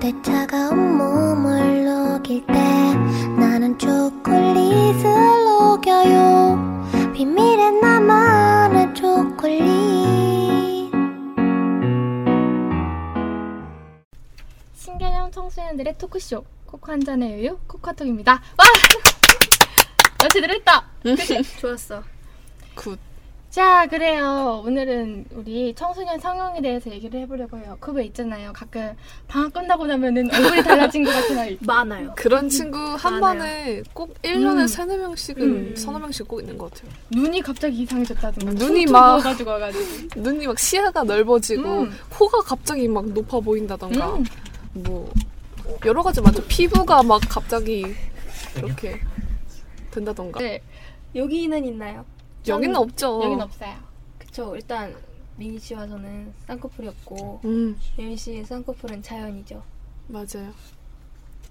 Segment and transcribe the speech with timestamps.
[0.00, 2.54] 그대 차가운 몸을 녹일 때
[3.38, 5.02] 나는 초콜릿을
[5.44, 9.60] 녹여요 비밀의 나만의 초콜릿
[14.72, 18.32] 신개념 청소년들의 토크쇼 코코아 한 잔의 여유 코코아톡입니다.
[18.32, 18.64] 와!
[20.24, 20.88] 연체들 했다.
[21.02, 21.42] 그치?
[21.60, 22.02] 좋았어.
[22.74, 22.98] Good.
[23.50, 24.62] 자 그래요.
[24.64, 27.76] 오늘은 우리 청소년 성형에 대해서 얘기를 해보려고 해요.
[27.80, 28.52] 그거 있잖아요.
[28.52, 28.94] 가끔
[29.26, 31.58] 방학 끝나고 나면은 얼굴이 달라진 것 같은 아이.
[31.66, 32.12] 많아요.
[32.16, 33.38] 그런 친구 한 많아요.
[33.40, 34.66] 번에 꼭 1년에 음.
[34.68, 35.74] 세네 명씩은 음.
[35.76, 36.92] 서너 명씩 꼭 있는 것 같아요.
[37.10, 38.52] 눈이 갑자기 이상해졌다든가.
[38.52, 40.20] 눈이 막- 부어가지고 와가지고.
[40.20, 41.90] 눈이 막 시야가 넓어지고 음.
[42.08, 44.24] 코가 갑자기 막 높아 보인다던가 음.
[44.74, 45.12] 뭐
[45.86, 46.44] 여러 가지 많죠.
[46.46, 47.84] 피부가 막 갑자기
[48.56, 49.00] 이렇게
[49.90, 50.38] 된다던가.
[50.38, 50.60] 네,
[51.16, 52.04] 여기는 있나요?
[52.46, 53.20] 여기는 전- 없죠.
[53.24, 53.74] 여긴 없어요.
[54.18, 54.54] 그쵸.
[54.56, 54.94] 일단
[55.36, 59.62] 미니 씨와 저는 쌍꺼풀이었고 음 예미 씨의 쌍꺼풀은 자연이죠.
[60.08, 60.52] 맞아요.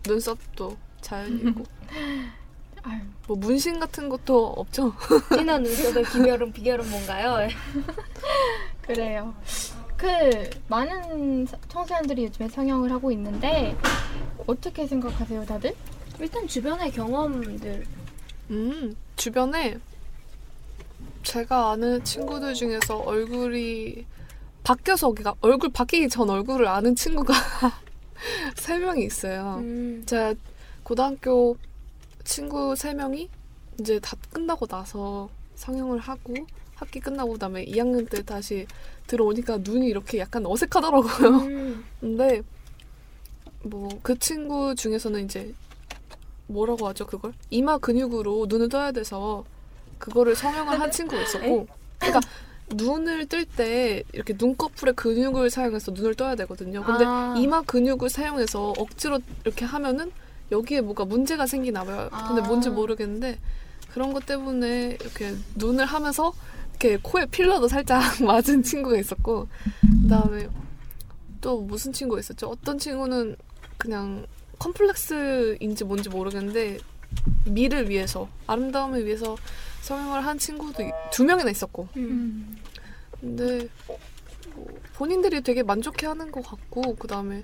[0.06, 1.64] 눈썹도 자연이고
[2.84, 4.94] 아유, 뭐 문신 같은 것도 없죠.
[5.36, 7.48] 진한 눈썹의 비결은 비결은 뭔가요?
[8.82, 9.34] 그래요.
[9.98, 13.76] 그 많은 사- 청소년들이 요즘에 성형을 하고 있는데
[14.48, 15.76] 어떻게 생각하세요, 다들?
[16.20, 17.86] 일단 주변의 경험들
[18.52, 19.78] 음 주변에
[21.24, 24.06] 제가 아는 친구들 중에서 얼굴이
[24.64, 27.34] 바뀌어서 그러니까 얼굴 바뀌기 전 얼굴을 아는 친구가
[28.56, 29.58] 세 명이 있어요.
[29.60, 30.04] 음.
[30.06, 30.36] 제가
[30.84, 31.58] 고등학교
[32.24, 33.30] 친구 세 명이
[33.80, 36.34] 이제 다 끝나고 나서 성형을 하고
[36.76, 38.66] 학기 끝나고 그다음에 2학년 때 다시
[39.08, 41.30] 들어오니까 눈이 이렇게 약간 어색하더라고요.
[41.30, 41.86] 음.
[42.00, 42.42] 근데
[43.64, 45.54] 뭐 그 친구 중에서는 이제
[46.48, 49.44] 뭐라고 하죠 그걸 이마 근육으로 눈을 떠야 돼서
[50.00, 51.68] 그거를 성형을 한 친구가 있었고
[52.00, 52.22] 그러니까
[52.74, 56.84] 눈을 뜰 때 이렇게 눈꺼풀에 근육을 사용해서 눈을 떠야 되거든요.
[56.84, 57.36] 근데 아.
[57.38, 60.12] 이마 근육을 사용해서 억지로 이렇게 하면은
[60.52, 62.10] 여기에 뭐가 문제가 생기나 봐요.
[62.28, 62.46] 근데 아.
[62.46, 63.38] 뭔지 모르겠는데
[63.92, 66.34] 그런 것 때문에 이렇게 눈을 하면서
[66.70, 69.48] 이렇게 코에 필러도 살짝 맞은 친구가 있었고
[70.04, 70.48] 그다음에
[71.42, 72.48] 또 무슨 친구가 있었죠?
[72.48, 73.36] 어떤 친구는
[73.78, 74.26] 그냥
[74.60, 76.78] 컴플렉스인지 뭔지 모르겠는데
[77.46, 79.36] 미를 위해서 아름다움을 위해서
[79.82, 82.58] 성형을 한 친구도 이- 두 명이나 있었고 음.
[83.20, 83.98] 근데 뭐
[84.96, 87.44] 본인들이 되게 만족해하는 것 같고 그 다음에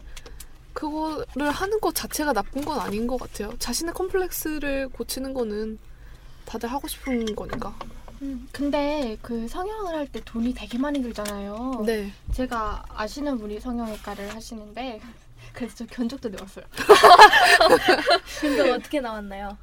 [0.74, 3.54] 그거를 하는 것 자체가 나쁜 건 아닌 것 같아요.
[3.60, 5.80] 자신의 컴플렉스를 고치는 거는
[6.46, 7.74] 다들 하고 싶은 거니까.
[8.22, 11.84] 음, 근데 그 성형을 할 때 돈이 되게 많이 들잖아요.
[11.86, 12.12] 네.
[12.34, 15.02] 제가 아시는 분이 성형외과를 하시는데
[15.54, 16.66] 그래서 저 견적도 내왔어요.
[18.42, 19.58] 근데 어떻게 나왔나요?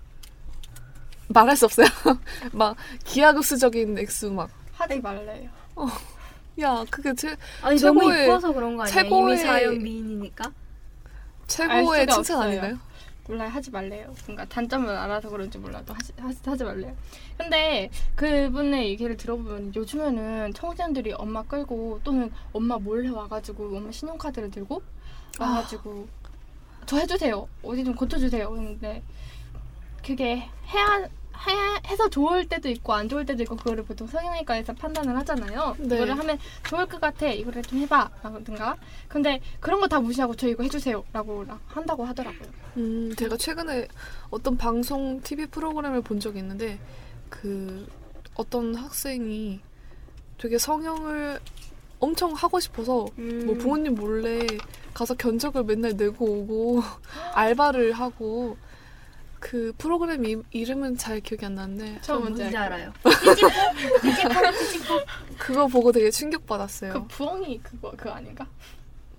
[1.29, 1.87] 말할 수 없어요.
[2.53, 4.51] 막 기하급수적인 액수 막.
[4.73, 5.49] 하지 말래요.
[6.61, 9.01] 야, 그게 제 아니 너무 최고의- 이뻐서 그런 거 아니에요?
[9.09, 10.53] 최고의- 이미 사연 미인이니까.
[11.47, 12.41] 최고의 수가 칭찬 없어요.
[12.49, 12.79] 아닌가요?
[13.29, 13.49] 몰라요.
[13.51, 14.13] 하지 말래요.
[14.27, 16.95] 뭔가 단점을 알아서 그런지 몰라도 하지, 하지, 하지 말래요.
[17.39, 24.83] 근데 그분의 얘기를 들어보면 요즘에는 청소년들이 엄마 끌고 또는 엄마 몰래 와가지고 엄마 신용카드를 들고
[25.39, 26.09] 와가지고
[26.85, 27.47] 저 해주세요.
[27.63, 28.51] 어디 좀 고쳐주세요.
[28.51, 29.03] 근데
[30.05, 31.09] 그게 해야
[31.45, 35.75] 해, 해서 좋을 때도 있고 안 좋을 때도 있고 그거를 보통 성형외과에서 판단을 하잖아요.
[35.81, 35.97] 네.
[35.97, 37.27] 이거를 하면 좋을 것 같아.
[37.29, 38.11] 이거를 좀 해봐.
[38.23, 38.77] 라든가.
[39.09, 41.03] 근데 그런 거 다 무시하고 저 이거 해주세요.
[41.13, 42.49] 라고 한다고 하더라고요.
[42.77, 43.89] 음, 제가 최근에
[44.31, 46.79] 어떤 방송 TV 프로그램을 본 적이 있는데
[47.29, 47.89] 그
[48.35, 49.61] 어떤 학생이
[50.39, 51.41] 되게 성형을
[51.99, 53.43] 엄청 하고 싶어서 음.
[53.47, 54.47] 뭐 부모님 몰래
[54.95, 56.83] 가서 견적을 맨날 내고 오고
[57.35, 58.57] 알바를 하고
[59.43, 62.93] 그 프로그램 이, 이름은 잘 기억이 안 나는데 저 뭔지 뭔지 알아요.
[63.05, 64.53] 알아요.
[65.37, 66.93] 그거 보고 되게 충격 받았어요.
[66.93, 68.47] 그 부엉이 그거 그거 아닌가?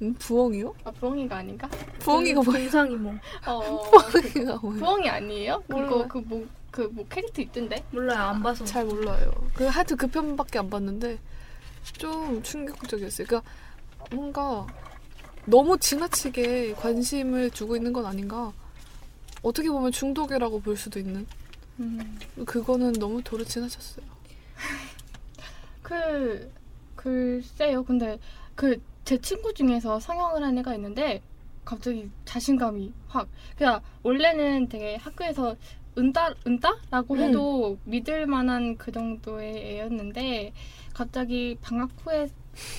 [0.01, 0.73] 음, 부엉이요?
[0.85, 1.67] 아 부엉이가 아닌가?
[1.99, 2.63] 부엉이가 뭐예요?
[2.63, 3.13] 동상이모.
[3.45, 4.79] 어 부엉이가 뭐예요?
[4.79, 5.61] 부엉이 아니에요?
[5.67, 6.07] 그거 몰라요.
[6.07, 7.83] 그뭐 그 뭐 캐릭터 있던데?
[7.91, 8.29] 몰라요.
[8.29, 8.63] 안 봐서.
[8.63, 9.29] 잘 몰라요.
[9.53, 11.19] 그 하여튼 그 편밖에 안 봤는데
[11.97, 13.27] 좀 충격적이었어요.
[13.27, 13.51] 그러니까
[14.09, 14.65] 뭔가
[15.45, 18.53] 너무 지나치게 관심을 두고 있는 건 아닌가.
[19.43, 21.27] 어떻게 보면 중독이라고 볼 수도 있는.
[21.79, 22.19] 음.
[22.45, 24.05] 그거는 너무 도로 지나쳤어요.
[25.83, 26.51] 그
[26.95, 27.83] 글쎄요.
[27.83, 28.17] 근데
[28.55, 31.21] 그 제 친구 중에서 성형을 한 애가 있는데
[31.65, 33.27] 갑자기 자신감이 확.
[33.57, 35.55] 그냥 원래는 되게 학교에서
[35.97, 37.19] 은따 은따라고 음.
[37.19, 40.53] 해도 믿을 만한 그 정도의 애였는데
[40.93, 42.29] 갑자기 방학 후에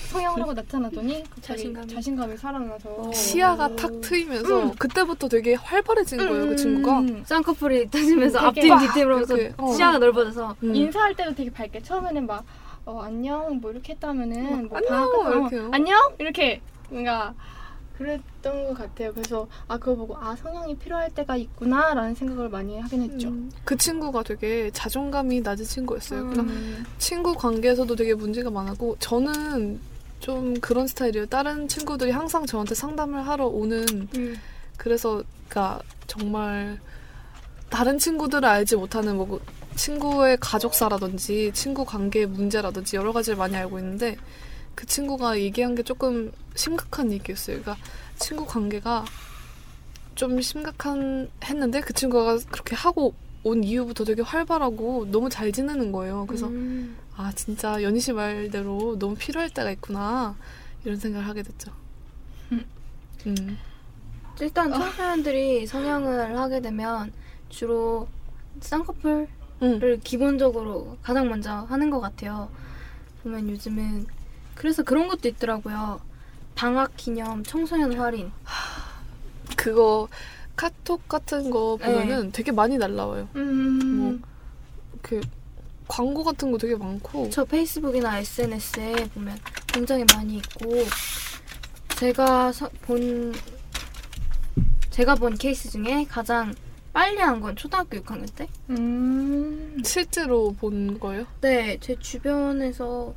[0.09, 1.87] 성형을 하고 나타나더니 자신감이.
[1.87, 4.71] 자신감이 살아나서 시야가 탁 트이면서 음.
[4.75, 6.47] 그때부터 되게 활발해진 거예요.
[6.47, 6.99] 그 친구가.
[6.99, 7.23] 음.
[7.25, 9.73] 쌍꺼풀이 터지면서 되게 앞뒤 뒤뒤로 하면서 이렇게, 어.
[9.73, 10.75] 시야가 넓어져서 음.
[10.75, 12.43] 인사할 때도 되게 밝게 처음에는 막
[12.85, 15.69] 어, 안녕 뭐 이렇게 했다면은 뭐 안녕, 방학 끝나고 이렇게요.
[15.73, 17.33] 안녕 이렇게 뭔가
[17.97, 19.13] 그랬던 것 같아요.
[19.13, 23.29] 그래서 아 그거 보고 아 성형이 필요할 때가 있구나라는 생각을 많이 하긴 했죠.
[23.29, 26.21] 음, 그 친구가 되게 자존감이 낮은 친구였어요.
[26.21, 26.29] 음.
[26.29, 29.79] 그냥 친구 관계에서도 되게 문제가 많았고 저는
[30.19, 31.27] 좀 그런 스타일이에요.
[31.27, 34.35] 다른 친구들이 항상 저한테 상담을 하러 오는 음.
[34.77, 36.79] 그래서 그니까 정말
[37.69, 39.39] 다른 친구들을 알지 못하는 뭐
[39.75, 44.17] 친구의 가족사라든지 친구 관계 문제라든지 여러 가지를 많이 알고 있는데
[44.75, 47.61] 그 친구가 얘기한 게 조금 심각한 얘기였어요.
[47.61, 47.83] 그러니까
[48.17, 49.05] 친구 관계가
[50.15, 53.13] 좀 심각한 했는데 그 친구가 그렇게 하고
[53.43, 56.25] 온 이후부터 되게 활발하고 너무 잘 지내는 거예요.
[56.25, 56.97] 그래서 음.
[57.15, 60.35] 아 진짜 연희 씨 말대로 너무 필요할 때가 있구나
[60.83, 61.71] 이런 생각을 하게 됐죠.
[62.49, 63.57] 음.
[64.41, 67.13] 일단 청소년들이 성형을 하게 되면
[67.49, 68.07] 주로
[68.59, 69.27] 쌍꺼풀을
[69.61, 69.99] 음.
[70.03, 72.49] 기본적으로 가장 먼저 하는 것 같아요.
[73.23, 74.07] 보면 요즘은
[74.55, 75.99] 그래서 그런 것도 있더라고요.
[76.55, 78.31] 방학 기념 청소년 할인.
[79.57, 80.07] 그거
[80.55, 81.85] 카톡 같은 거 네.
[81.93, 83.27] 보면은 되게 많이 날라와요.
[83.35, 83.97] 음.
[83.97, 84.19] 뭐
[84.93, 85.21] 이렇게
[85.87, 89.37] 광고 같은 거 되게 많고 저 페이스북이나 SNS에 보면
[89.67, 90.71] 굉장히 많이 있고
[91.97, 93.33] 제가 서- 본
[94.89, 96.55] 제가 본 케이스 중에 가장
[96.93, 98.47] 빨리 한 건 초등학교 6학년 때.
[98.69, 99.81] 음.
[99.83, 101.25] 실제로 본 거예요.
[101.41, 103.13] 네, 제 주변에서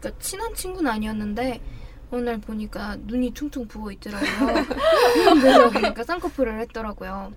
[0.00, 1.60] 그러니까 친한 친구는 아니었는데
[2.10, 4.64] 오늘 보니까 눈이 퉁퉁 부어 있더라고요.
[5.40, 7.32] 그래서 그러니까 쌍꺼풀을 했더라고요.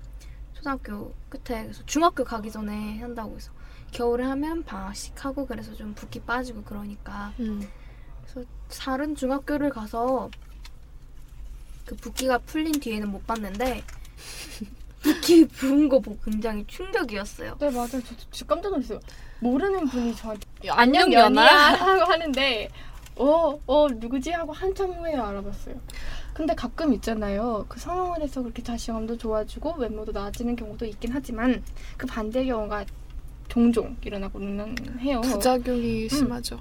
[0.54, 3.52] 초등학교 끝에 그래서 중학교 가기 전에 한다고 해서
[3.92, 7.68] 겨울에 하면 방학식 하고 그래서 좀 붓기 빠지고 그러니까 음.
[8.24, 10.32] 그래서 다른 중학교를 가서
[11.86, 13.84] 그 붓기가 풀린 뒤에는 못 봤는데
[15.04, 17.58] 붓기 부은 거 보고 굉장히 충격이었어요.
[17.60, 17.90] 네 맞아요.
[17.90, 19.00] 저도 진짜 깜짝 놀랐어요.
[19.42, 21.44] 모르는 분이 저한테 안녕 연아.
[21.76, 22.70] 하고 하는데
[23.18, 25.76] 어, 어 누구지 하고 한참 후에 알아봤어요.
[26.34, 27.66] 근데 가끔 있잖아요.
[27.68, 31.62] 그 성형을 해서 그렇게 자신감도 좋아지고 외모도 나아지는 경우도 있긴 하지만
[31.98, 32.86] 그 반대의 경우가
[33.50, 35.22] 종종 일어나고는 해요.
[35.22, 36.60] 부작용이 심하죠.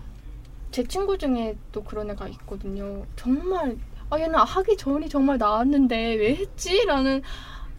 [0.72, 3.06] 제 친구 중에 또 그런 애가 있거든요.
[3.16, 3.76] 정말
[4.10, 6.84] 아 얘는 하기 전이 정말 나았는데 왜 했지?
[6.84, 7.22] 라는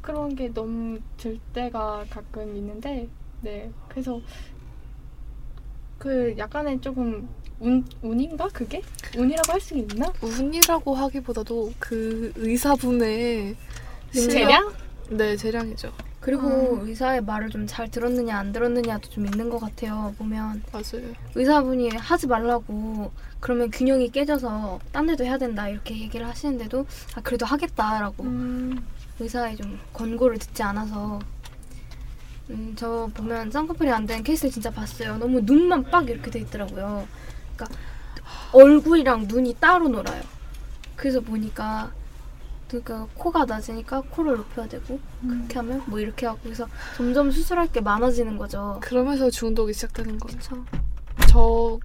[0.04, 3.08] 그런 게 너무 들 때가 가끔 있는데
[3.42, 4.22] 네 그래서
[5.98, 7.28] 그 약간의 조금
[7.60, 8.82] 운 운인가 그게
[9.18, 10.12] 운이라고 할 수 있나?
[10.22, 13.56] 운이라고 하기보다도 그 의사분의
[14.12, 14.30] 실력?
[14.32, 14.74] 재량?
[15.10, 15.92] 네 재량이죠.
[16.20, 20.14] 그리고 의사의 말을 좀 잘 들었느냐 안 들었느냐도 좀 있는 것 같아요.
[20.18, 21.14] 보면 맞아요.
[21.36, 26.86] 의사분이 하지 말라고 그러면 균형이 깨져서 딴 데도 해야 된다 이렇게 얘기를 하시는데도
[27.16, 28.86] 아 그래도 하겠다라고 음,
[29.20, 31.20] 의사의 좀 권고를 듣지 않아서
[32.50, 35.18] 음, 저 보면 쌍꺼풀이 안 된 케이스를 진짜 봤어요.
[35.18, 37.08] 너무 눈만 빡 이렇게 돼 있더라고요.
[37.56, 37.80] 그러니까
[38.52, 40.22] 얼굴이랑 눈이 따로 놀아요.
[40.96, 41.92] 그래서 보니까
[42.68, 46.68] 그러니까 코가 낮으니까 코를 높여야 되고 그렇게 하면 뭐 이렇게 하고 그래서
[46.98, 48.80] 점점 수술할 게 많아지는 거죠.
[48.82, 50.20] 그러면서 중독이 시작되는.
[50.20, 50.66] 그렇죠.
[51.30, 51.80] 저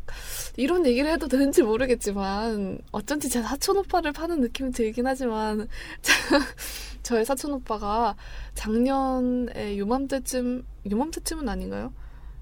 [0.56, 5.68] 이런 얘기를 해도 되는지 모르겠지만 어쩐지 제 사촌 오빠를 파는 느낌이 들긴 하지만
[7.08, 8.14] 저의 사촌 오빠가
[8.54, 11.90] 작년에 요맘때쯤 요맘때쯤은 아닌가요?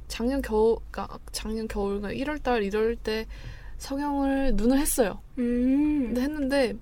[0.09, 3.29] 작년 겨울 그러니까 작년 겨울 1월달 1월 때
[3.79, 5.21] 성형을 눈을 했어요.
[5.39, 6.07] 음.
[6.07, 6.75] 근데 했는데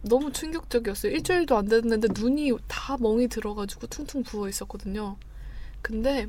[0.00, 1.12] 너무 충격적이었어요.
[1.12, 5.18] 일주일도 안 됐는데 눈이 다 멍이 들어가지고 퉁퉁 부어 있었거든요.
[5.82, 6.26] 근데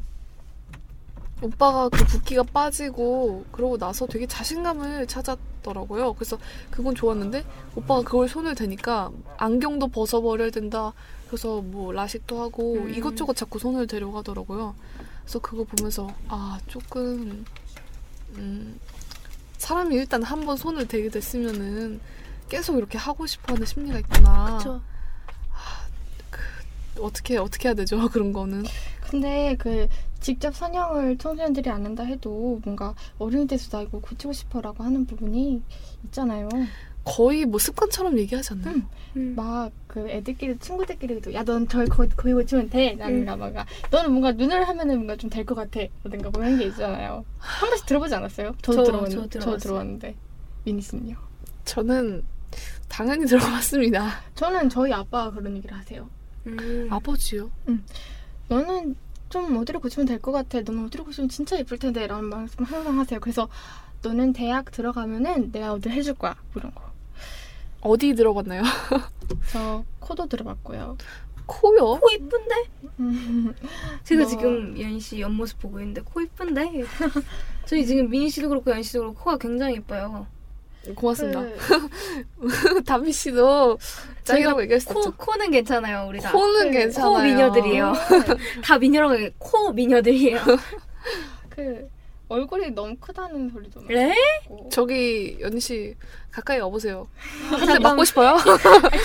[1.41, 6.13] 오빠가 그 붓기가 빠지고 그러고 나서 되게 자신감을 찾았 더라고요.
[6.13, 6.38] 그래서
[6.69, 7.43] 그건 좋았는데
[7.75, 10.93] 오빠가 그걸 손을 대니까 안경도 벗어버려야 된다.
[11.27, 12.93] 그래서 뭐 라식도 하고 음.
[12.93, 14.75] 이것저것 자꾸 손을 데려가더라고요.
[15.24, 17.43] 그래서 그거 보면서 아 조금
[18.36, 18.79] 음,
[19.57, 22.00] 사람이 일단 한 번 손을 대게 됐으면은
[22.48, 24.45] 계속 이렇게 하고 싶어하는 심리가 있구나.
[24.45, 24.81] 그렇죠.
[27.00, 28.63] 어떻게 어떻게 해야 되죠 그런 거는.
[29.10, 29.88] 근데 그
[30.25, 35.62] 직접 선형을 청소년들이 안 한다 해도 뭔가 어른이 돼서 나 이거 고치고 싶어라고 하는 부분이
[36.05, 36.50] 있잖아요.
[37.03, 38.74] 거의 뭐 습관처럼 얘기하지 않나요?
[38.74, 38.88] 음.
[39.17, 39.36] 음.
[39.36, 43.53] 막그 애들끼리 친구들끼리도 야넌 저기 거기, 거기 고치면 돼 라든가 막
[43.91, 47.70] 너는 뭔가 눈을 하면은 뭔가 좀 될 것 같아 라든가 뭐 이런 게 있잖아요 한
[47.70, 48.55] 번씩 들어보지 않았어요?
[48.63, 49.58] 저도 저- 들어봤는데 저.
[49.58, 50.15] 들어봤는데
[50.63, 51.15] 미니 씨는요?
[51.65, 52.24] 저는
[52.89, 54.10] 당연히 들어봤습니다.
[54.34, 56.10] 저는 저희 아빠가 그런 얘기를 하세요
[56.48, 56.88] 음.
[56.89, 57.51] 아버지요?
[58.48, 58.96] 너는
[59.29, 63.00] 좀 어디를 고치면 될 것 같아 너는 어디를 고치면 진짜 예쁠 텐데 라는 말씀 항상
[63.00, 63.50] 하세요 그래서
[64.03, 66.72] 너는 대학 들어가면은 내가 어디 해줄 거야 뭐 이런
[67.82, 68.63] 어디 들어봤나요?
[69.51, 70.98] 거저 코도 들어봤고요
[71.48, 72.00] 코요?
[72.00, 72.55] 코 이쁜데?
[73.00, 73.53] 음,
[74.03, 74.29] 제가 뭐.
[74.29, 76.84] 지금 연희 씨 옆모습 보고 있는데 코 이쁜데?
[77.65, 80.25] 저희 지금 미니 씨도 그렇고 연희 씨도 그렇고 코가 굉장히 예뻐요.
[80.93, 81.41] 고맙습니다.
[82.39, 83.77] 그, 담비 씨도
[84.23, 85.11] 짱이라고 코.
[85.11, 86.31] 코는 괜찮아요, 우리 다.
[86.31, 87.13] 코는 그, 괜찮아요.
[87.13, 87.93] 코 미녀들이에요.
[88.63, 89.33] 다 미녀라고 얘기해.
[89.37, 90.39] 코 미녀들이에요.
[91.49, 91.89] 그
[92.27, 94.15] 얼굴이 너무 크다는 소리도 네?
[94.71, 95.95] 저기 연희 씨
[96.31, 97.07] 가까이 와보세요.
[97.51, 98.35] 한대 맞고 싶어요?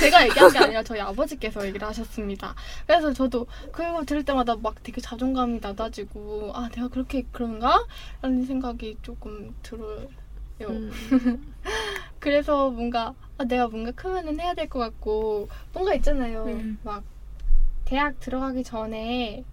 [0.01, 2.55] 제가 얘기한 게 아니라 저희 아버지께서 얘기를 하셨습니다.
[2.87, 7.87] 그래서 저도 그거 들을 때마다 막 되게 자존감이 낮아지고 아 내가 그렇게 그런가?
[8.23, 10.09] 라는 생각이 조금 들어요.
[10.69, 10.91] 음.
[12.19, 16.45] 그래서 뭔가 아, 내가 뭔가 크면은 해야 될 것 같고 뭔가 있잖아요.
[16.45, 16.79] 음.
[16.83, 17.03] 막
[17.85, 19.45] 대학 들어가기 전에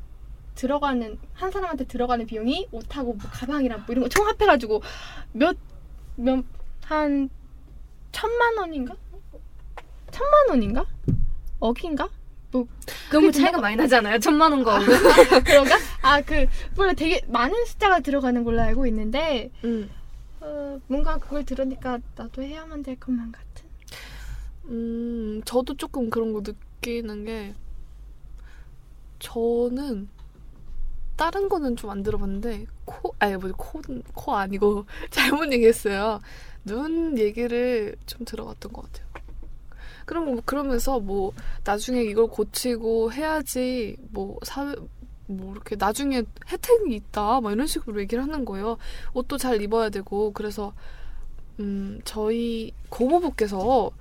[0.55, 4.81] 들어가는 한 사람한테 들어가는 비용이 옷하고 뭐 가방이랑 뭐 이런 거 총 합해가지고
[5.33, 5.55] 몇
[6.17, 6.43] 몇
[6.83, 7.29] 한
[8.11, 8.95] 천만 원인가?
[10.11, 10.85] 천만 원인가?
[11.59, 12.09] 억인가?
[13.11, 14.19] 너무 차이가 많이 나잖아요.
[14.19, 14.79] 천만 원과
[15.45, 15.75] 그런가?
[16.01, 19.89] 아그 몰라 되게 많은 숫자가 들어가는 걸로 알고 있는데 음.
[20.47, 23.67] 어, 뭔가 그걸 들으니까 나도 해야만 될 것만 같은.
[24.65, 27.53] 음, 저도 조금 그런 거 느끼는 게
[29.19, 30.09] 저는
[31.15, 36.19] 다른 거는 좀 안 들어봤는데 코 아니 뭐코코 아니고 잘못 얘기했어요.
[36.63, 39.07] 눈 얘기를 좀 들어봤던 것 같아요.
[40.05, 41.33] 그럼 뭐 그러면서 뭐
[41.65, 44.73] 나중에 이걸 고치고 해야지 뭐 사회
[45.27, 48.77] 뭐 이렇게 나중에 혜택이 있다 막 이런 식으로 얘기를 하는 거예요.
[49.13, 50.73] 옷도 잘 입어야 되고 그래서
[51.59, 53.91] 음 저희 고모부께서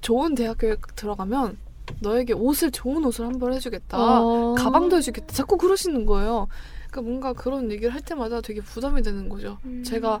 [0.00, 1.58] 좋은 대학교에 들어가면
[2.00, 3.98] 너에게 옷을 좋은 옷을 한벌 해주겠다.
[3.98, 4.54] 어.
[4.54, 5.34] 가방도 해주겠다.
[5.34, 6.48] 자꾸 그러시는 거예요.
[6.90, 9.58] 그러니까 뭔가 그런 얘기를 할 때마다 되게 부담이 되는 거죠.
[9.64, 9.82] 음.
[9.84, 10.20] 제가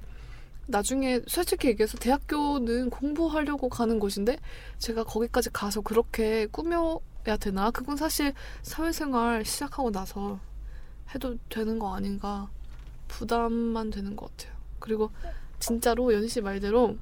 [0.66, 4.38] 나중에 솔직히 얘기해서 대학교는 공부하려고 가는 곳인데
[4.78, 7.70] 제가 거기까지 가서 그렇게 꾸며 야 되나?
[7.70, 8.32] 그건 사실
[8.62, 10.38] 사회생활 시작하고 나서
[11.14, 12.48] 해도 되는 거 아닌가
[13.08, 14.56] 부담만 되는 것 같아요.
[14.78, 15.10] 그리고
[15.58, 16.96] 진짜로 연희 씨 말대로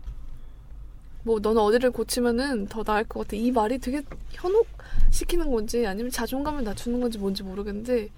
[1.23, 3.37] 뭐 너는 어디를 고치면은 더 나을 것 같아.
[3.37, 8.08] 이 말이 되게 현혹시키는 건지 아니면 자존감을 낮추는 건지 뭔지 모르겠는데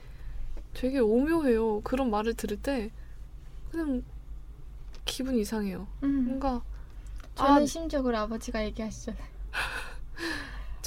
[0.75, 1.81] 되게 오묘해요.
[1.81, 2.90] 그런 말을 들을 때
[3.71, 4.02] 그냥
[5.05, 5.87] 기분 이상해요.
[6.02, 6.25] 음.
[6.26, 6.62] 뭔가
[7.35, 9.25] 저는 아, 심지어 우리 아버지가 얘기하시잖아요.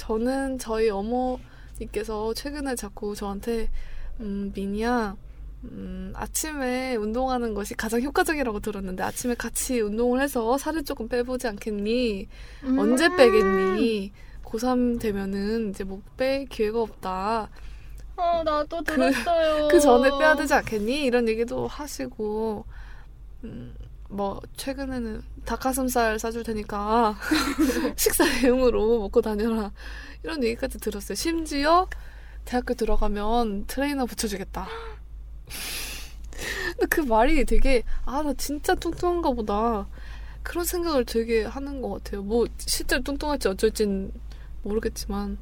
[0.02, 3.70] 저는 저희 어머니께서 최근에 자꾸 저한테
[4.18, 5.16] 음, 미니야
[5.64, 12.26] 음, 아침에 운동하는 것이 가장 효과적이라고 들었는데 아침에 같이 운동을 해서 살을 조금 빼보지 않겠니?
[12.64, 12.78] 음.
[12.80, 14.12] 언제 빼겠니?
[14.44, 17.48] 고3 되면은 이제 못 뺄 기회가 없다.
[18.16, 19.68] 어, 나도 들었어요.
[19.68, 21.04] 그 전에 빼야 되지 않겠니?
[21.04, 22.64] 이런 얘기도 하시고,
[23.44, 23.74] 음,
[24.12, 27.16] 뭐, 최근에는 닭가슴살 싸줄 테니까
[27.96, 29.72] 식사 대용으로 먹고 다녀라.
[30.22, 31.16] 이런 얘기까지 들었어요.
[31.16, 31.88] 심지어
[32.44, 34.68] 대학교 들어가면 트레이너 붙여주겠다.
[36.72, 39.88] 근데 그 말이 되게, 아, 나 진짜 뚱뚱한가 보다.
[40.42, 42.22] 그런 생각을 되게 하는 것 같아요.
[42.22, 44.12] 뭐, 실제로 뚱뚱할지 어쩔진
[44.62, 45.38] 모르겠지만,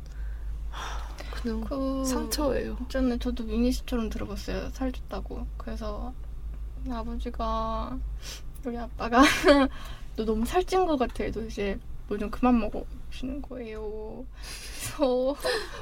[0.70, 1.10] 하,
[1.42, 2.76] 그냥 그 상처예요.
[2.88, 4.70] 전에 저도 미니 씨처럼 들어봤어요.
[4.72, 5.46] 살쪘다고.
[5.56, 6.12] 그래서
[6.88, 7.98] 아버지가
[8.64, 9.22] 우리 아빠가
[10.16, 11.24] 너 너무 살찐 것 같아.
[11.30, 12.84] 너 이제 뭐 좀 그만 먹어.
[13.10, 14.24] 주는 거예요.
[14.96, 15.36] 그래서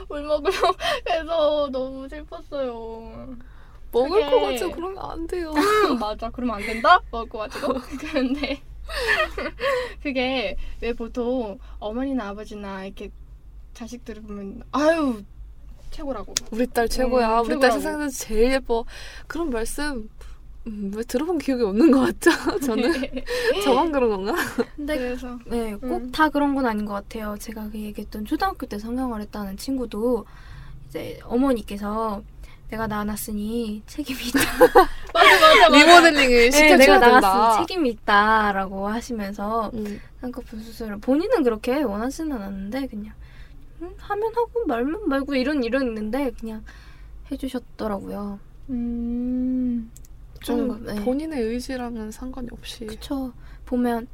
[0.08, 0.52] 물 먹으러
[1.04, 3.36] 그래서 너무 슬펐어요.
[3.92, 5.52] 먹을 그게- 거 가지고 그러면 안 돼요.
[5.98, 6.30] 맞아.
[6.30, 7.00] 그러면 안 된다?
[7.10, 7.74] 먹을 거 가지고.
[8.00, 8.60] 그런데
[10.02, 13.10] 그게 왜 보통 어머니나 아버지나 이렇게
[13.74, 15.22] 자식들을 보면 아유
[15.90, 16.34] 최고라고.
[16.50, 17.40] 우리 딸 최고야.
[17.40, 17.80] 음, 우리 딸 최고라고.
[17.80, 18.84] 세상에서 제일 예뻐.
[19.26, 20.08] 그런 말씀
[20.68, 22.30] 음, 왜 들어본 기억이 없는 것 같죠?
[22.60, 22.92] 저는
[23.64, 24.34] 저만 그런 건가?
[24.76, 26.12] 근데 그래서 네, 꼭 음.
[26.12, 27.36] 다 그런 건 아닌 것 같아요.
[27.38, 30.26] 제가 그 얘기했던 초등학교 때 성형을 했다는 친구도
[30.88, 32.22] 이제 어머니께서
[32.70, 34.38] 내가 낳았으니 책임이 있다.
[35.14, 35.78] 맞아 맞아 맞아.
[35.78, 37.20] 리모델링을 네, 시켜줘야 내가 된다.
[37.20, 43.14] 낳았으니 책임이 있다라고 하시면서 음, 쌍꺼풀 수술을 본인은 그렇게 원하지는 않았는데 그냥
[43.80, 46.62] 음, 하면 하고 말면 말고 이런 이런 있는데 그냥
[47.30, 48.38] 해주셨더라고요.
[48.70, 49.90] 음.
[50.48, 51.04] 좀 네.
[51.04, 53.32] 본인의 의지랑은 상관이 없이 그쵸.
[53.66, 54.08] 보면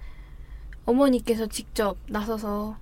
[0.84, 2.76] 어머니께서 직접 나서서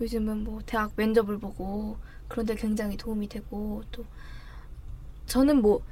[0.00, 1.96] 요즘은 뭐 대학 면접을 보고
[2.28, 4.04] 그런데 굉장히 도움이 되고 또
[5.26, 5.82] 저는 뭐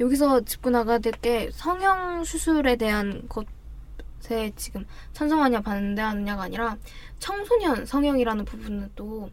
[0.00, 6.76] 여기서 짚고 나가야 될 게 성형 수술에 대한 것에 지금 찬성하냐 반대하느냐가 아니라
[7.18, 9.30] 청소년 성형이라는 부분은 또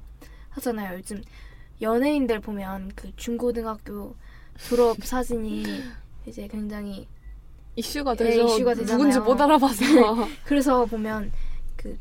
[0.51, 0.98] 하잖아요.
[0.98, 1.22] 요즘
[1.82, 4.15] 연예인들 보면 그 중고등학교
[4.70, 5.65] 졸업 사진이
[6.25, 7.08] 이제 굉장히
[7.75, 8.46] 이슈가 네, 되죠.
[8.46, 8.98] 이슈가 되잖아요.
[8.98, 9.84] 누군지 못 알아봐서.
[10.46, 11.32] 그래서 보면
[11.75, 11.98] 그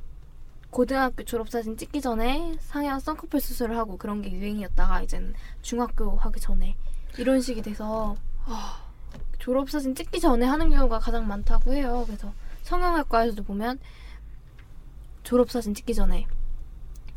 [0.70, 6.40] 고등학교 졸업 사진 찍기 전에 상향 쌍꺼풀 수술을 하고 그런 게 유행이었다가 이제는 중학교 하기
[6.40, 6.76] 전에
[7.18, 8.84] 이런 식이 돼서 아,
[9.38, 12.04] 졸업 사진 찍기 전에 하는 경우가 가장 많다고 해요.
[12.06, 13.78] 그래서 성형외과에서도 보면
[15.22, 16.26] 졸업 사진 찍기 전에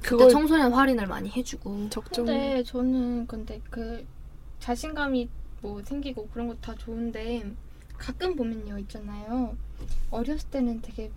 [0.02, 2.26] 그때 청소년 할인을 많이 해주고 적정.
[2.26, 4.06] 근데 저는 근데 그
[4.60, 5.30] 자신감이
[5.62, 7.44] 뭐 생기고 그런 것도 다 좋은데
[7.98, 9.56] 가끔 보면요 있잖아요
[10.12, 11.12] 어렸을 때는 되게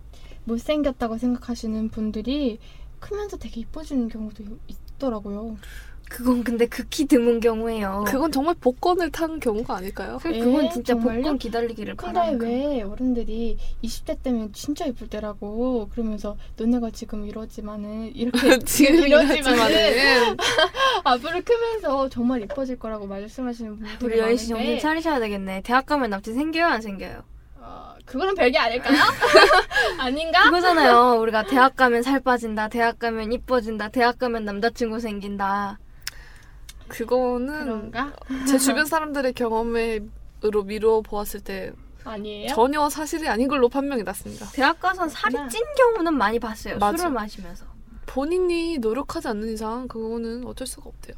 [0.45, 2.59] 못생겼다고 생각하시는 분들이
[2.99, 5.57] 크면서 되게 이뻐지는 경우도 있더라고요.
[6.13, 8.03] 그건 근데 극히 드문 경우예요.
[8.05, 10.19] 그건 정말 복권을 탄 경우가 아닐까요?
[10.21, 10.69] 그- 그건 에?
[10.69, 11.21] 진짜 정말요?
[11.21, 12.45] 복권 기다리기를 근데 바라는 거.
[12.45, 20.35] 왜 어른들이 20대 때면 진짜 이쁠 때라고 그러면서 너네가 지금 이러지만은 이렇게 지금 이러지만은
[21.05, 25.61] 앞으로 크면서 정말 이뻐질 거라고 말씀하시는 분들이 우리 여희 씨 정신 차리셔야 되겠네.
[25.61, 27.23] 대학 가면 남친 생겨요, 안 생겨요?
[27.55, 28.97] 어, 그거는 별게 아닐까요?
[29.97, 30.43] 아닌가?
[30.43, 31.19] 그거잖아요.
[31.21, 35.79] 우리가 대학 가면 살 빠진다, 대학 가면 이뻐진다, 대학 가면 남자친구 생긴다.
[36.91, 38.13] 그거는 그런가?
[38.47, 41.71] 제 주변 사람들의 경험으로 미루어 보았을 때
[42.03, 42.53] 아니에요?
[42.53, 44.47] 전혀 사실이 아닌 걸로 판명이 났습니다.
[44.53, 45.35] 대학 가서 살이.
[45.49, 46.77] 찐 경우는 많이 봤어요.
[46.77, 46.97] 맞아.
[46.97, 47.65] 술을 마시면서.
[48.05, 51.15] 본인이 노력하지 않는 이상 그거는 어쩔 수가 없대요.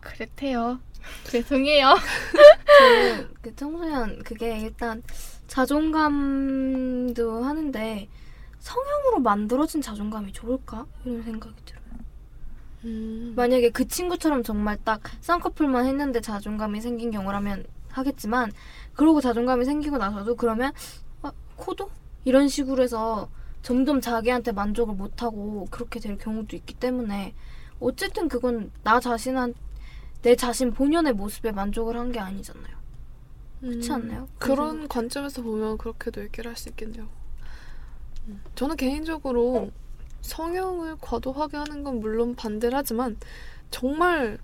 [0.00, 0.80] 그렇대요.
[1.24, 1.94] 죄송해요.
[2.78, 5.02] 그, 그 청소년 그게 일단
[5.48, 8.08] 자존감도 하는데
[8.58, 11.83] 성형으로 만들어진 자존감이 좋을까 이런 생각이 들어요.
[12.84, 13.32] 음.
[13.36, 18.52] 만약에 그 친구처럼 정말 딱 쌍꺼풀만 했는데 자존감이 생긴 경우라면 하겠지만
[18.94, 20.72] 그러고 자존감이 생기고 나서도 그러면
[21.22, 21.90] 아, 코도
[22.24, 23.28] 이런 식으로 해서
[23.62, 27.34] 점점 자기한테 만족을 못하고 그렇게 될 경우도 있기 때문에
[27.80, 29.54] 어쨌든 그건 나 자신한
[30.22, 32.74] 내 자신 본연의 모습에 만족을 한 게 아니잖아요.
[33.60, 33.94] 그렇지 음.
[33.94, 34.28] 않나요?
[34.38, 37.08] 그런 관점에서 보면 그렇게도 얘기를 할 수 있겠네요.
[38.28, 38.42] 음.
[38.54, 39.70] 저는 개인적으로
[40.24, 43.16] 성형을 과도하게 하는 건 물론 반대를 하지만
[43.70, 44.38] 정말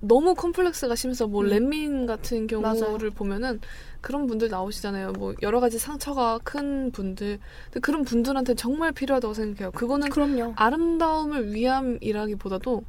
[0.00, 1.48] 너무 컴플렉스가 심해서 뭐 음.
[1.48, 3.10] 렛민 같은 경우를 맞아요.
[3.14, 3.60] 보면은
[4.00, 5.12] 그런 분들 나오시잖아요.
[5.12, 7.38] 뭐 여러 가지 상처가 큰 분들.
[7.66, 9.70] 근데 그런 분들한테 정말 필요하다고 생각해요.
[9.72, 10.52] 그거는 그럼요.
[10.56, 12.84] 아름다움을 위함이라기보다도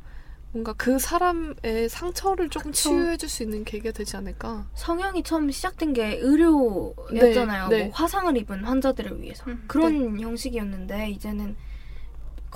[0.51, 2.89] 뭔가 그 사람의 상처를 조금 그쵸.
[2.89, 4.67] 치유해줄 수 있는 계기가 되지 않을까.
[4.75, 7.67] 성형이 처음 시작된 게 의료였잖아요.
[7.69, 7.83] 네, 네.
[7.85, 11.55] 뭐 화상을 입은 환자들을 위해서 음, 그런 형식이었는데 이제는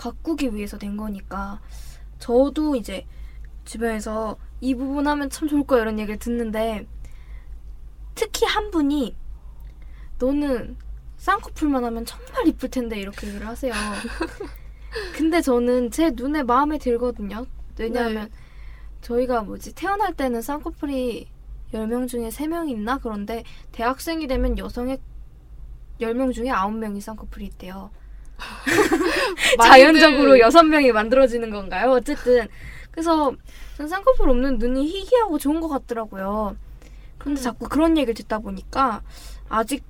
[0.02, 1.62] 가꾸기 위해서 된 거니까
[2.18, 3.06] 저도 이제
[3.66, 6.88] 주변에서 이 부분 하면 참 좋을 거야 이런 얘기를 듣는데
[8.16, 9.16] 특히 한 분이
[10.18, 10.76] 너는
[11.18, 13.72] 쌍꺼풀만 하면 정말 이쁠 텐데 이렇게 얘기를 하세요.
[15.16, 17.46] 근데 저는 제 눈에 마음에 들거든요.
[17.78, 18.38] 왜냐하면 네.
[19.02, 21.28] 저희가 뭐지 태어날 때는 쌍꺼풀이
[21.74, 25.00] 10명 중에 3명 있나 그런데 대학생이 되면 여성의
[26.00, 27.92] 10명 중에 9명이 쌍꺼풀이 있대요.
[29.62, 31.92] 자연적으로 많이들- 6명이 만들어지는 건가요?
[31.92, 32.48] 어쨌든
[32.92, 33.34] 그래서
[33.78, 36.56] 전 쌍꺼풀 없는 눈이 희귀하고 좋은 것 같더라고요.
[37.18, 37.44] 그런데 음.
[37.44, 39.02] 자꾸 그런 얘기를 듣다 보니까
[39.50, 39.84] 아직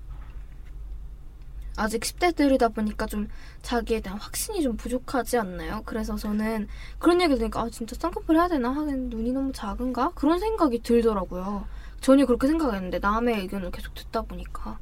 [1.77, 3.27] 아직 10대들이다 보니까 좀
[3.61, 5.81] 자기에 대한 확신이 좀 부족하지 않나요?
[5.85, 6.67] 그래서 저는
[6.99, 10.11] 그런 얘기를 들으니까 아 진짜 쌍꺼풀 해야 되나 하긴 눈이 너무 작은가?
[10.13, 11.65] 그런 생각이 들더라고요.
[12.01, 14.79] 전혀 그렇게 생각했는데 남의 의견을 계속 듣다 보니까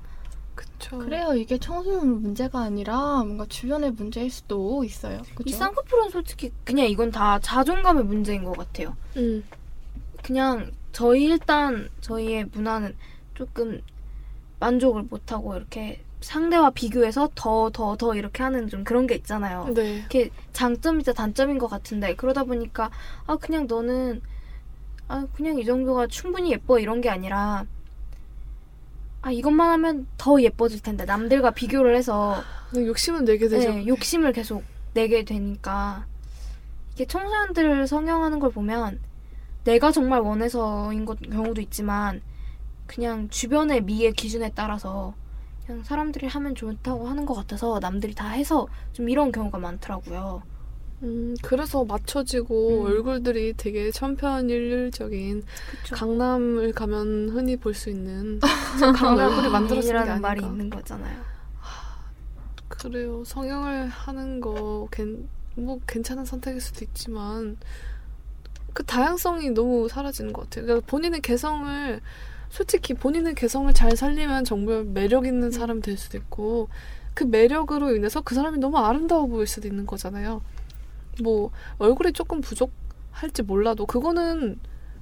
[0.60, 0.98] 그쵸.
[1.00, 1.34] 그래요.
[1.36, 5.22] 이게 청소년 문제가 아니라 뭔가 주변의 문제일 수도 있어요.
[5.32, 5.56] 이 그죠?
[5.56, 8.96] 쌍꺼풀은 솔직히 그냥 이건 다 자존감의 문제인 것 같아요.
[9.16, 9.44] 음.
[10.22, 12.94] 그냥 저희 일단 저희의 문화는
[13.36, 13.82] 조금
[14.60, 19.70] 만족을 못하고 이렇게 상대와 비교해서 더 더 더 이렇게 하는 좀 그런 게 있잖아요.
[19.74, 20.00] 네.
[20.00, 22.90] 이렇게 장점이자 단점인 것 같은데 그러다 보니까
[23.28, 24.22] 아 그냥 너는
[25.08, 27.66] 아 그냥 이 정도가 충분히 예뻐 이런 게 아니라
[29.22, 32.42] 아 이것만 하면 더 예뻐질 텐데 남들과 비교를 해서
[32.76, 33.72] 욕심은 내게 되죠.
[33.72, 36.06] 네, 욕심을 계속 내게 되니까
[36.94, 39.00] 이게 청소년들을 성형하는 걸 보면
[39.66, 42.22] 내가 정말 원해서인 것 경우도 있지만
[42.88, 45.14] 그냥 주변의 미의 기준에 따라서
[45.66, 50.42] 그냥 사람들이 하면 좋다고 하는 것 같아서 남들이 다 해서 좀 이런 경우가 많더라고요.
[51.04, 52.86] 음, 그래서 맞춰지고 음.
[52.88, 55.44] 얼굴들이 되게 천편일률적인
[55.84, 55.96] 그쵸.
[55.96, 58.40] 강남을 가면 흔히 볼 수 있는
[58.98, 60.28] 그런 얼굴이 만들어지는 게 아닌가.
[60.28, 61.22] 말이 있는 거잖아요.
[62.68, 63.24] 그래요.
[63.26, 67.58] 성형을 하는 거, 괜, 뭐, 괜찮은 선택일 수도 있지만,
[68.74, 70.66] 그 다양성이 너무 사라지는 것 같아요.
[70.66, 72.00] 그러니까 본인의 개성을,
[72.50, 76.70] 솔직히 본인의 개성을 잘 살리면 정말 매력 있는 사람이 될 수도 있고,
[77.14, 80.42] 그 매력으로 인해서 그 사람이 너무 아름다워 보일 수도 있는 거잖아요.
[81.24, 84.60] 뭐, 얼굴이 조금 부족할지 몰라도, 그거는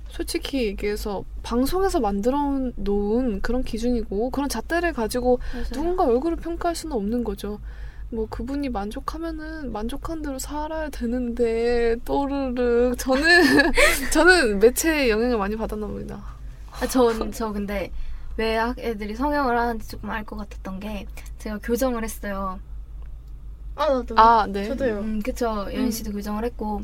[0.10, 2.38] 솔직히 얘기해서 방송에서 만들어
[2.76, 5.40] 놓은 그런 기준이고, 그런 잣대를 가지고
[5.74, 7.60] 누군가 얼굴을 평가할 수는 없는 거죠.
[8.10, 13.24] 뭐 그분이 만족하면은 만족한 대로 살아야 되는데 또르르 저는
[14.14, 16.24] 저는 매체의 영향을 많이 받았나 봅니다.
[16.72, 17.92] 아, 전, 저 근데
[18.38, 21.06] 왜학 애들이 성형을 하는지 조금 알 것 같았던 게
[21.40, 22.60] 제가 교정을 했어요.
[23.78, 24.16] 아 나도.
[24.18, 24.66] 아, 네.
[24.66, 25.00] 저도요.
[25.00, 25.68] 음, 그쵸.
[25.72, 25.92] 예은 음.
[25.92, 26.82] 씨도 교정을 했고.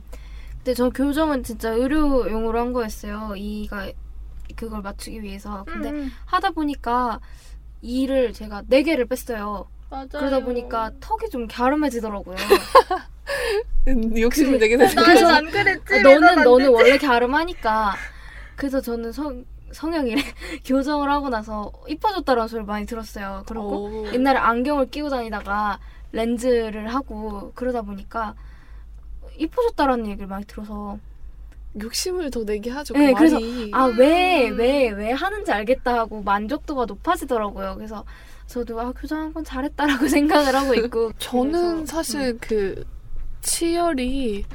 [0.58, 3.34] 근데 저 교정은 진짜 의료용으로 한 거였어요.
[3.36, 3.89] 이가
[4.56, 5.63] 그걸 맞추기 위해서.
[5.65, 7.19] 근데 음, 하다 보니까
[7.82, 9.67] 이를 제가 네 개를 뺐어요.
[9.89, 10.08] 맞아요.
[10.12, 12.36] 그러다 보니까 턱이 좀 갸름해지더라고요.
[13.88, 15.93] 음, 욕심을 내게 되는 나는 그래서- 안 그랬지.
[15.95, 17.95] 아, 너는 너는 원래 갸름하니까.
[18.56, 20.21] 그래서 저는 성 성형이래
[20.65, 23.43] 교정을 하고 나서 이뻐졌다는 소리를 많이 들었어요.
[23.47, 24.08] 그리고 오.
[24.13, 25.79] 옛날에 안경을 끼고 다니다가
[26.13, 28.36] 렌즈를 하고 그러다 보니까
[29.38, 30.97] 이뻐졌다라는 얘기를 많이 들어서
[31.82, 32.93] 욕심을 더 내게 하죠.
[32.93, 33.71] 그 네, 그래서 말이.
[33.73, 37.73] 아왜왜왜 하는지 알겠다 하고 만족도가 높아지더라고요.
[37.76, 38.06] 그래서
[38.45, 41.86] 저도 아 교정한 건 잘했다라고 생각을 하고 있고 저는 그래서, 음.
[41.88, 42.86] 사실 그
[43.41, 44.45] 치열이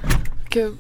[0.52, 0.72] 이렇게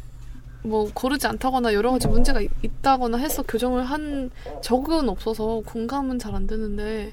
[0.62, 4.30] 뭐 고르지 않다거나 여러 가지 문제가 있- 있다거나 해서 교정을 한
[4.62, 7.12] 적은 없어서 공감은 잘 안 되는데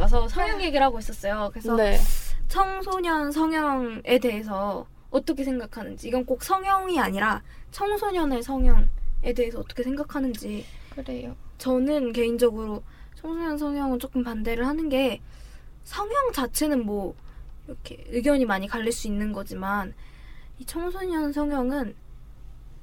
[0.00, 1.50] 와서 성형 얘기를 하고 있었어요.
[1.52, 1.98] 그래서 네.
[2.56, 11.34] 청소년 성형에 대해서 어떻게 생각하는지 이건 꼭 성형이 아니라 청소년의 성형에 대해서 어떻게 생각하는지 그래요.
[11.56, 12.82] 저는 개인적으로
[13.14, 15.22] 청소년 성형은 조금 반대를 하는 게
[15.84, 17.14] 성형 자체는 뭐
[17.66, 19.94] 이렇게 의견이 많이 갈릴 수 있는 거지만
[20.58, 21.94] 이 청소년 성형은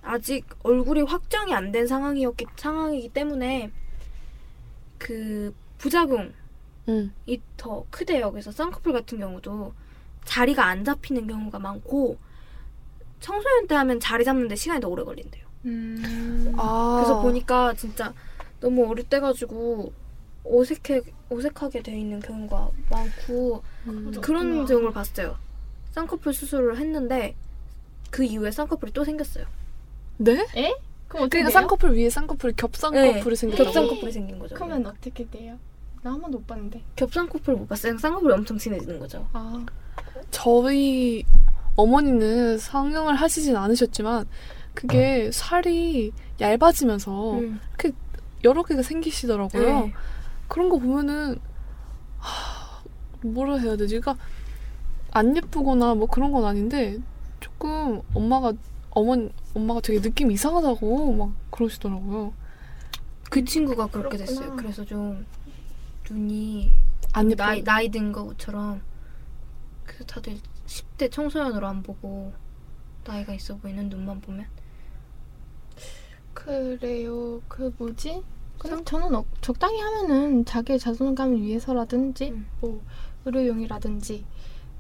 [0.02, 3.72] 아직 얼굴이 확정이 안 된 상황이었기 상황이기 때문에
[4.98, 6.34] 그 부작용
[7.26, 7.42] 이 음.
[7.58, 8.32] 더 크대요.
[8.32, 9.74] 그래서 쌍꺼풀 같은 경우도
[10.26, 12.18] 자리가 안 잡히는 경우가 많고
[13.20, 15.46] 청소년 때 하면 자리 잡는데 시간이 더 오래 걸린대요.
[15.66, 16.54] 음.
[16.58, 16.96] 아.
[16.98, 18.14] 그래서 보니까 진짜
[18.60, 19.92] 너무 어릴 때 가지고
[20.44, 24.12] 어색해 어색하게 돼 있는 경우가 많고 음.
[24.22, 24.66] 그런.
[24.66, 25.38] 경우를 봤어요.
[25.92, 27.36] 쌍꺼풀 수술을 했는데
[28.10, 29.46] 그 이후에 쌍꺼풀이 또 생겼어요.
[30.18, 30.36] 네?
[31.08, 31.50] 그럼 어떻게 그러니까 돼요?
[31.50, 33.64] 쌍꺼풀 위에 쌍꺼풀 겹쌍꺼풀이 네, 생겼다고.
[33.66, 34.56] 겹쌍꺼풀이 생긴 거죠.
[34.56, 35.58] 그러면 어떻게 돼요?
[36.02, 36.82] 나 한 번도 못 봤는데.
[36.96, 37.98] 겹쌍꺼풀 못 봤어요.
[37.98, 39.28] 쌍꺼풀이 엄청 진해지는 거죠.
[39.34, 39.66] 아.
[40.32, 41.24] 저희
[41.76, 44.26] 어머니는 성형을 하시진 않으셨지만
[44.74, 47.60] 그게 살이 얇아지면서 음.
[48.44, 49.80] 여러 개가 생기시더라고요.
[49.88, 49.94] 네.
[50.48, 51.38] 그런 거 보면은
[52.18, 52.82] 하,
[53.22, 54.00] 뭐라 해야 되지?
[54.00, 54.24] 그러니까
[55.12, 56.98] 안 예쁘거나 뭐 그런 건 아닌데
[57.40, 58.54] 조금 엄마가
[58.92, 62.34] 어머니 엄마가 되게 느낌 이상하다고 막 그러시더라고요.
[63.30, 64.26] 그 친구가 그렇게 그렇구나.
[64.26, 64.56] 됐어요.
[64.56, 65.26] 그래서 좀
[66.10, 66.72] 눈이
[67.14, 67.44] 안 예뻐.
[67.44, 68.82] 나이 나이 든 것처럼
[69.86, 72.32] 그래서 다들 10대 청소년으로 안 보고
[73.06, 74.46] 나이가 있어 보이는 눈만 보면
[76.34, 77.42] 그래요.
[77.48, 78.22] 그 뭐지?
[78.58, 82.46] 그냥 저는 어, 적당히 하면은 자기의 자존감을 위해서라든지 음.
[82.60, 82.82] 뭐
[83.26, 84.26] 의료용이라든지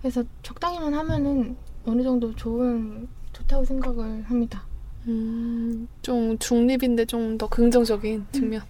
[0.01, 4.65] 그래서 적당히만 하면은 어느 정도 좋은 좋다고 생각을 합니다.
[5.07, 8.61] 음, 좀 중립인데 좀 더 긍정적인 측면.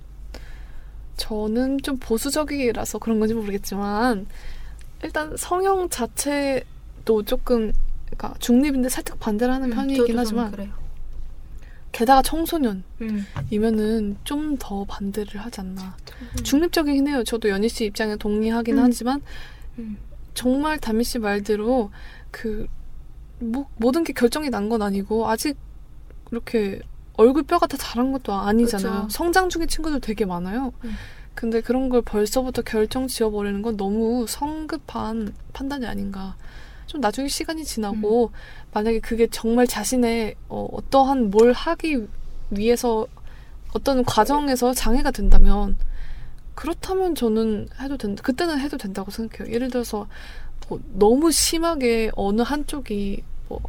[1.19, 4.25] 저는 좀 보수적이라서 그런 건지 모르겠지만
[5.03, 7.73] 일단 성형 자체도 조금
[8.05, 10.71] 그러니까 중립인데 살짝 반대를 하는 음, 편이긴 하지만 그래요.
[11.91, 13.25] 게다가 청소년 음.
[13.49, 15.95] 이면은 좀 더 반대를 하지 않나.
[16.43, 17.23] 중립적이긴 해요.
[17.23, 18.83] 저도 연희 씨 입장에 동의하긴 음.
[18.83, 19.21] 하지만
[19.77, 19.97] 음.
[20.33, 21.91] 정말 담미 씨 말대로
[22.31, 22.67] 그
[23.39, 25.57] 뭐, 모든 게 결정이 난 건 아니고 아직
[26.31, 26.79] 이렇게
[27.19, 29.01] 얼굴 뼈가 다 자란 것도 아니잖아요.
[29.03, 29.09] 그쵸.
[29.09, 30.71] 성장 중인 친구들 되게 많아요.
[30.85, 30.93] 음.
[31.35, 36.35] 근데 그런 걸 벌써부터 결정 지어버리는 건 너무 성급한 판단이 아닌가.
[36.85, 38.33] 좀 나중에 시간이 지나고 음.
[38.71, 42.07] 만약에 그게 정말 자신의 어, 어떠한 뭘 하기
[42.51, 43.05] 위해서
[43.73, 45.75] 어떤 과정에서 장애가 된다면
[46.55, 48.23] 그렇다면 저는 해도 된다.
[48.23, 49.53] 그때는 해도 된다고 생각해요.
[49.53, 50.07] 예를 들어서
[50.69, 53.59] 뭐 너무 심하게 어느 한쪽이 뭐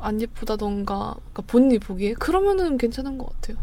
[0.00, 3.56] 안 예쁘다던가 그러니까 본인이 보기에 그러면은 괜찮은 것 같아요.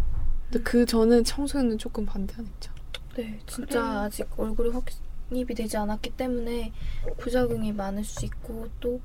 [0.49, 2.73] 근데 그 전에 청소년은 조금 반대하는 입장.
[3.15, 3.97] 네, 진짜 그래.
[3.97, 6.71] 아직 얼굴이 확립이 되지 않았기 때문에
[7.17, 8.99] 부작용이 많을 수 있고 또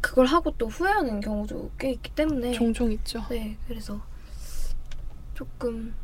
[0.00, 3.22] 그걸 하고 또 후회하는 경우도 꽤 있기 때문에 종종 있죠.
[3.28, 4.00] 네, 그래서
[5.34, 5.94] 조금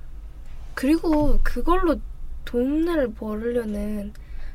[0.74, 1.96] 그리고 그걸로
[2.44, 4.12] 돈을 벌으려는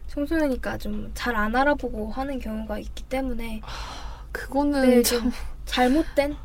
[0.07, 3.61] 청소년이니까 좀 잘 안 알아보고 하는 경우가 있기 때문에
[4.31, 5.31] 그거는 네, 참좀
[5.65, 6.35] 잘못된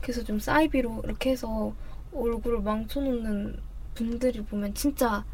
[0.00, 1.72] 그래서 좀 사이비로 이렇게 해서
[2.14, 3.60] 얼굴을 망쳐놓는
[3.94, 5.24] 분들이 보면 진짜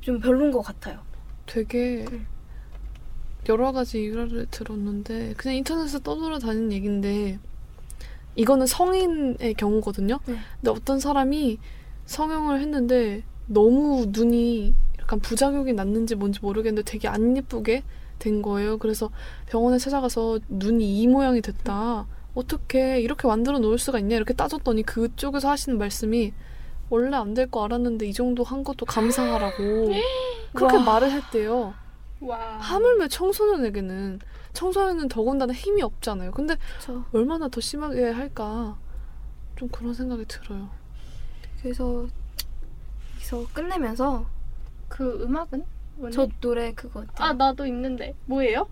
[0.00, 1.00] 좀 별론 것 같아요.
[1.46, 2.26] 되게 음.
[3.48, 7.38] 여러 가지 일화를 들었는데 그냥 인터넷에 떠돌아다니는 얘기인데
[8.36, 10.18] 이거는 성인의 경우거든요.
[10.26, 10.36] 네.
[10.56, 11.58] 근데 어떤 사람이
[12.06, 17.82] 성형을 했는데 너무 눈이 약간 부작용이 났는지 뭔지 모르겠는데 되게 안 예쁘게
[18.18, 18.78] 된 거예요.
[18.78, 19.10] 그래서
[19.46, 22.06] 병원에 찾아가서 눈이 이 모양이 됐다.
[22.34, 26.32] 어떻게 이렇게 만들어 놓을 수가 있냐 이렇게 따졌더니 그쪽에서 하시는 말씀이
[26.88, 29.90] 원래 안 될 거 알았는데 이 정도 한 것도 감사하라고
[30.54, 30.82] 그렇게 와.
[30.84, 31.74] 말을 했대요.
[32.20, 32.38] 와.
[32.58, 34.18] 하물며 청소년에게는
[34.52, 36.32] 청소년은 더군다나 힘이 없잖아요.
[36.32, 37.04] 근데 그렇죠.
[37.12, 38.76] 얼마나 더 심하게 할까
[39.56, 40.68] 좀 그런 생각이 들어요.
[41.62, 42.06] 그래서
[43.16, 44.26] 여기서 끝내면서
[44.88, 45.64] 그 음악은?
[45.96, 46.14] 뭐니?
[46.14, 48.66] 저 노래 그거 아 아, 나도 있는데 뭐예요?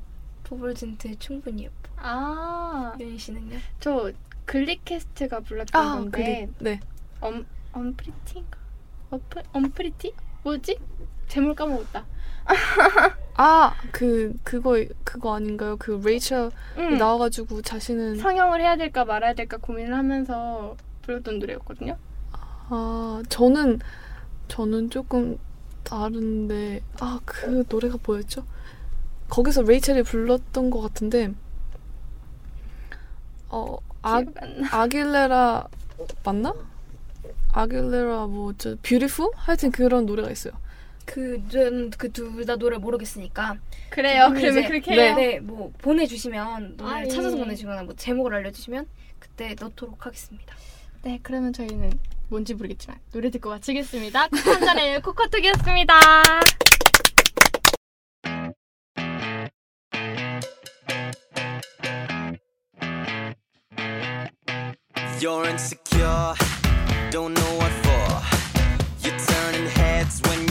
[0.44, 1.74] 버벌진트의 충분히 예뻐.
[2.00, 3.58] 아, 유인 씨는요?
[3.80, 4.11] 저
[4.44, 6.80] Glee Cast가 불렀던 아, 건데 그리, 네.
[7.20, 8.58] Un Unpretty인가?
[9.11, 10.14] Unp Unpretty?
[10.42, 10.78] 뭐지?
[11.28, 12.04] 제목 까먹었다.
[13.37, 15.76] 아, 그 그거 그거 아닌가요?
[15.76, 16.98] 그 레이첼 응.
[16.98, 21.96] 나와 가지고 자신은 성형을 해야 될까 말아야 될까 고민을 하면서 불렀던 노래였거든요.
[22.32, 23.80] 아 저는
[24.48, 25.38] 저는 조금
[25.84, 28.44] 다른데 아 그 노래가 뭐였죠?
[29.28, 31.32] 거기서 레이첼이 불렀던 것 같은데
[33.48, 34.22] 어 아.
[34.70, 35.68] 아길레라
[36.24, 36.54] 맞나?
[37.52, 40.52] 아길레라 뭐저 Beautiful 하여튼 그런 노래가 있어요.
[41.08, 43.56] 그그둘 다 노래 모르겠으니까
[43.88, 44.30] 그래요.
[44.34, 45.16] 그러면 그렇게 네, 해요.
[45.16, 47.08] 네, 뭐 보내주시면 노래를 아, 예.
[47.08, 48.87] 찾아서 보내주거나 뭐 제목을 알려주시면
[49.18, 50.54] 그때 넣도록 하겠습니다.
[51.02, 54.28] 네, 그러면 저희는 뭔지 모르겠지만 노래 듣고 마치겠습니다.
[54.30, 55.94] 한 잔의 코코톡이었습니다.
[65.20, 66.35] You're insecure,
[67.11, 68.22] don't know what for.
[69.02, 70.47] You're turning heads when